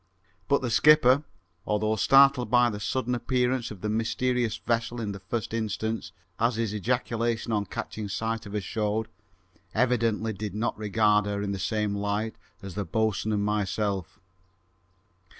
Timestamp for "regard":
10.75-11.27